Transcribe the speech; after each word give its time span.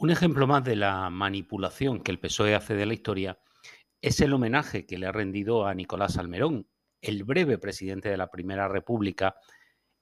Un 0.00 0.08
ejemplo 0.08 0.46
más 0.46 0.64
de 0.64 0.76
la 0.76 1.10
manipulación 1.10 2.00
que 2.00 2.10
el 2.10 2.18
PSOE 2.18 2.54
hace 2.54 2.72
de 2.74 2.86
la 2.86 2.94
historia 2.94 3.38
es 4.00 4.18
el 4.20 4.32
homenaje 4.32 4.86
que 4.86 4.96
le 4.96 5.06
ha 5.06 5.12
rendido 5.12 5.66
a 5.66 5.74
Nicolás 5.74 6.14
Salmerón, 6.14 6.66
el 7.02 7.22
breve 7.22 7.58
presidente 7.58 8.08
de 8.08 8.16
la 8.16 8.30
Primera 8.30 8.66
República, 8.66 9.36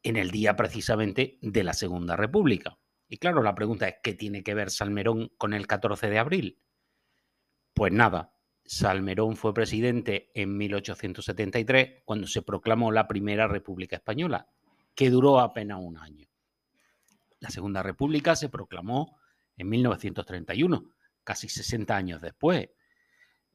en 0.05 0.17
el 0.17 0.31
día 0.31 0.55
precisamente 0.55 1.41
de 1.43 1.65
la 1.65 1.73
Segunda 1.73 2.15
República. 2.15 2.79
Y 3.09 3.17
claro, 3.17 3.43
la 3.43 3.57
pregunta 3.57 3.89
es, 3.89 3.97
¿qué 4.01 4.15
tiene 4.15 4.45
que 4.45 4.55
ver 4.55 4.71
Salmerón 4.71 5.33
con 5.37 5.53
el 5.53 5.67
14 5.67 6.09
de 6.09 6.19
abril? 6.21 6.63
Pues 7.75 7.93
nada, 7.93 8.37
Salmerón 8.65 9.35
fue 9.35 9.53
presidente 9.53 10.31
en 10.33 10.57
1873, 10.57 12.03
cuando 12.05 12.29
se 12.29 12.43
proclamó 12.43 12.93
la 12.93 13.09
Primera 13.09 13.49
República 13.49 13.97
Española, 13.97 14.49
que 14.95 15.11
duró 15.11 15.41
apenas 15.41 15.81
un 15.83 15.97
año. 15.97 16.29
La 17.41 17.51
Segunda 17.51 17.83
República 17.83 18.37
se 18.37 18.49
proclamó 18.49 19.18
en 19.59 19.69
1931, 19.69 20.93
casi 21.25 21.49
60 21.49 21.95
años 21.95 22.23
después. 22.23 22.71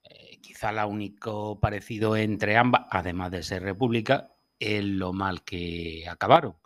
Eh, 0.04 0.40
quizá 0.42 0.72
la 0.72 0.86
único 0.86 1.60
parecido 1.60 2.16
entre 2.16 2.58
ambas, 2.58 2.86
además 2.92 3.32
de 3.32 3.44
ser 3.44 3.64
república, 3.64 4.36
es 4.60 4.84
lo 4.84 5.14
mal 5.14 5.44
que 5.44 6.06
acabaron. 6.08 6.58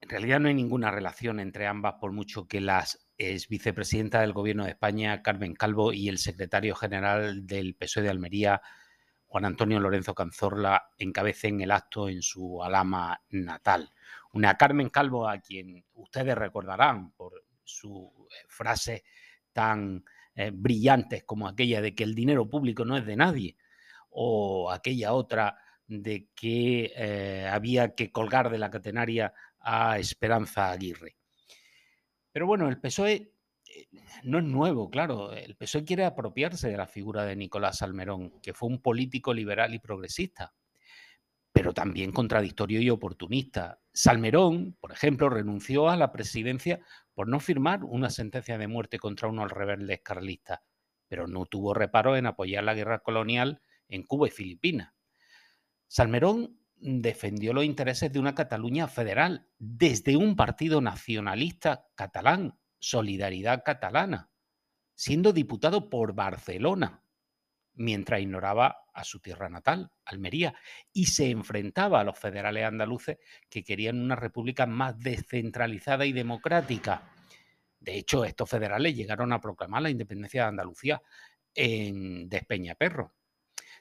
En 0.00 0.08
realidad 0.08 0.40
no 0.40 0.48
hay 0.48 0.54
ninguna 0.54 0.90
relación 0.90 1.40
entre 1.40 1.66
ambas, 1.66 1.94
por 2.00 2.12
mucho 2.12 2.46
que 2.46 2.60
las 2.60 3.08
es 3.18 3.48
vicepresidenta 3.48 4.20
del 4.20 4.32
Gobierno 4.32 4.64
de 4.64 4.70
España, 4.70 5.22
Carmen 5.22 5.54
Calvo, 5.54 5.92
y 5.92 6.08
el 6.08 6.18
secretario 6.18 6.76
general 6.76 7.46
del 7.46 7.74
PSOE 7.74 8.04
de 8.04 8.10
Almería, 8.10 8.62
Juan 9.26 9.44
Antonio 9.44 9.80
Lorenzo 9.80 10.14
Canzorla, 10.14 10.90
encabecen 10.98 11.60
el 11.60 11.72
acto 11.72 12.08
en 12.08 12.22
su 12.22 12.62
alama 12.62 13.20
natal. 13.30 13.92
Una 14.32 14.56
Carmen 14.56 14.88
Calvo 14.88 15.28
a 15.28 15.38
quien 15.40 15.84
ustedes 15.94 16.38
recordarán 16.38 17.10
por 17.10 17.44
su 17.68 18.12
eh, 18.30 18.44
frase 18.48 19.04
tan 19.52 20.04
eh, 20.34 20.50
brillantes 20.52 21.24
como 21.24 21.46
aquella 21.46 21.80
de 21.80 21.94
que 21.94 22.04
el 22.04 22.14
dinero 22.14 22.48
público 22.48 22.84
no 22.84 22.96
es 22.96 23.06
de 23.06 23.16
nadie, 23.16 23.56
o 24.10 24.70
aquella 24.70 25.12
otra 25.12 25.58
de 25.86 26.28
que 26.34 26.92
eh, 26.96 27.48
había 27.50 27.94
que 27.94 28.10
colgar 28.10 28.50
de 28.50 28.58
la 28.58 28.70
catenaria 28.70 29.32
a 29.60 29.98
Esperanza 29.98 30.70
Aguirre. 30.70 31.16
Pero 32.32 32.46
bueno, 32.46 32.68
el 32.68 32.80
PSOE 32.80 33.32
no 34.24 34.38
es 34.38 34.44
nuevo, 34.44 34.90
claro. 34.90 35.32
El 35.32 35.56
PSOE 35.56 35.84
quiere 35.84 36.04
apropiarse 36.04 36.68
de 36.68 36.76
la 36.76 36.86
figura 36.86 37.24
de 37.24 37.36
Nicolás 37.36 37.78
Salmerón, 37.78 38.40
que 38.40 38.54
fue 38.54 38.68
un 38.68 38.80
político 38.80 39.32
liberal 39.32 39.74
y 39.74 39.78
progresista 39.78 40.54
pero 41.58 41.74
también 41.74 42.12
contradictorio 42.12 42.80
y 42.80 42.88
oportunista. 42.88 43.80
Salmerón, 43.92 44.76
por 44.78 44.92
ejemplo, 44.92 45.28
renunció 45.28 45.88
a 45.88 45.96
la 45.96 46.12
presidencia 46.12 46.78
por 47.14 47.26
no 47.26 47.40
firmar 47.40 47.82
una 47.82 48.10
sentencia 48.10 48.58
de 48.58 48.68
muerte 48.68 49.00
contra 49.00 49.26
unos 49.26 49.50
rebeldes 49.50 50.00
carlistas, 50.04 50.60
pero 51.08 51.26
no 51.26 51.46
tuvo 51.46 51.74
reparo 51.74 52.16
en 52.16 52.26
apoyar 52.26 52.62
la 52.62 52.74
guerra 52.74 53.00
colonial 53.00 53.60
en 53.88 54.04
Cuba 54.04 54.28
y 54.28 54.30
Filipinas. 54.30 54.94
Salmerón 55.88 56.60
defendió 56.76 57.52
los 57.52 57.64
intereses 57.64 58.12
de 58.12 58.20
una 58.20 58.36
Cataluña 58.36 58.86
federal 58.86 59.48
desde 59.58 60.16
un 60.16 60.36
partido 60.36 60.80
nacionalista 60.80 61.88
catalán, 61.96 62.56
Solidaridad 62.78 63.64
Catalana, 63.64 64.30
siendo 64.94 65.32
diputado 65.32 65.90
por 65.90 66.14
Barcelona, 66.14 67.02
mientras 67.78 68.20
ignoraba 68.20 68.76
a 68.92 69.04
su 69.04 69.20
tierra 69.20 69.48
natal, 69.48 69.90
Almería, 70.04 70.54
y 70.92 71.06
se 71.06 71.30
enfrentaba 71.30 72.00
a 72.00 72.04
los 72.04 72.18
federales 72.18 72.64
andaluces 72.64 73.18
que 73.48 73.62
querían 73.62 74.00
una 74.00 74.16
república 74.16 74.66
más 74.66 74.98
descentralizada 74.98 76.04
y 76.04 76.12
democrática. 76.12 77.10
De 77.78 77.96
hecho, 77.96 78.24
estos 78.24 78.50
federales 78.50 78.96
llegaron 78.96 79.32
a 79.32 79.40
proclamar 79.40 79.82
la 79.82 79.90
independencia 79.90 80.42
de 80.42 80.48
Andalucía 80.48 81.00
en 81.54 82.28
Despeñaperro. 82.28 83.14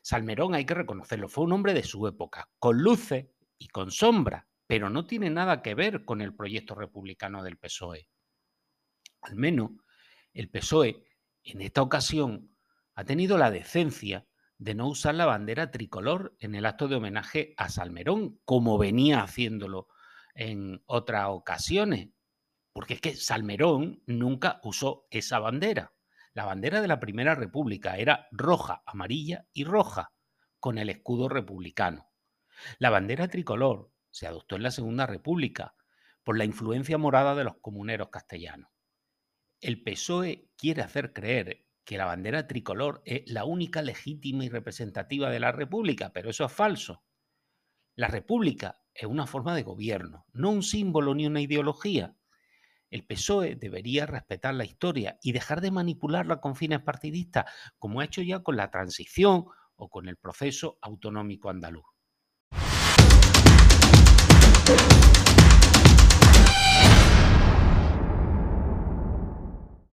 Salmerón, 0.02 0.54
hay 0.54 0.66
que 0.66 0.76
reconocerlo, 0.76 1.28
fue 1.28 1.44
un 1.46 1.54
hombre 1.54 1.74
de 1.74 1.84
su 1.84 2.08
época, 2.08 2.50
con 2.60 2.78
luces 2.78 3.26
y 3.58 3.68
con 3.68 3.92
sombras, 3.92 4.46
pero 4.68 4.90
no 4.90 5.06
tiene 5.06 5.30
nada 5.30 5.62
que 5.62 5.74
ver 5.74 6.06
con 6.06 6.22
el 6.22 6.36
proyecto 6.36 6.76
republicano 6.76 7.44
del 7.44 7.58
PSOE. 7.58 8.08
Al 9.22 9.36
menos 9.36 9.72
el 10.34 10.50
PSOE 10.50 11.04
en 11.44 11.62
esta 11.62 11.82
ocasión 11.82 12.57
ha 12.98 13.04
tenido 13.04 13.38
la 13.38 13.52
decencia 13.52 14.26
de 14.58 14.74
no 14.74 14.88
usar 14.88 15.14
la 15.14 15.28
bandera 15.28 15.70
tricolor 15.70 16.36
en 16.40 16.56
el 16.56 16.66
acto 16.66 16.88
de 16.88 16.96
homenaje 16.96 17.54
a 17.56 17.70
Salmerón, 17.70 18.40
como 18.44 18.80
venía 18.80 19.22
haciéndolo 19.22 19.88
en 20.34 20.82
otras 20.88 21.28
ocasiones. 21.30 22.10
Porque 22.74 22.96
es 22.96 23.02
que 23.02 23.16
Salmerón 23.16 24.02
nunca 24.08 24.60
usó 24.64 25.06
esa 25.12 25.38
bandera. 25.38 25.94
La 26.34 26.46
bandera 26.46 26.82
de 26.82 26.88
la 26.88 27.00
Primera 27.00 27.36
República 27.36 27.98
era 27.98 28.28
roja, 28.32 28.82
amarilla 28.88 29.46
y 29.54 29.64
roja, 29.64 30.12
con 30.60 30.80
el 30.80 30.90
escudo 30.90 31.30
republicano. 31.30 32.10
La 32.80 32.90
bandera 32.90 33.28
tricolor 33.28 33.92
se 34.10 34.26
adoptó 34.26 34.56
en 34.56 34.64
la 34.64 34.72
Segunda 34.72 35.06
República 35.06 35.76
por 36.24 36.36
la 36.36 36.46
influencia 36.46 36.98
morada 36.98 37.36
de 37.36 37.44
los 37.44 37.58
comuneros 37.62 38.10
castellanos. 38.10 38.72
El 39.62 39.84
PSOE 39.84 40.50
quiere 40.58 40.82
hacer 40.82 41.14
creer 41.14 41.67
que 41.88 41.98
la 41.98 42.04
bandera 42.04 42.48
tricolor 42.48 43.02
es 43.06 43.24
la 43.28 43.46
única 43.46 43.82
legítima 43.82 44.44
y 44.44 44.50
representativa 44.50 45.30
de 45.30 45.40
la 45.40 45.54
República, 45.54 46.12
pero 46.12 46.30
eso 46.30 46.44
es 46.44 46.52
falso. 46.52 47.02
La 47.96 48.10
República 48.10 48.82
es 48.94 49.06
una 49.06 49.26
forma 49.26 49.56
de 49.56 49.64
gobierno, 49.64 50.26
no 50.34 50.50
un 50.50 50.64
símbolo 50.64 51.16
ni 51.16 51.26
una 51.26 51.40
ideología. 51.40 52.18
El 52.90 53.06
PSOE 53.06 53.56
debería 53.56 54.06
respetar 54.06 54.54
la 54.54 54.66
historia 54.66 55.18
y 55.24 55.32
dejar 55.32 55.62
de 55.62 55.72
manipularla 55.72 56.42
con 56.42 56.58
fines 56.58 56.82
partidistas, 56.82 57.46
como 57.80 58.02
ha 58.02 58.06
hecho 58.06 58.22
ya 58.22 58.44
con 58.44 58.58
la 58.58 58.70
transición 58.70 59.46
o 59.78 59.88
con 59.88 60.10
el 60.10 60.18
proceso 60.18 60.78
autonómico 60.82 61.50
andaluz. 61.50 61.86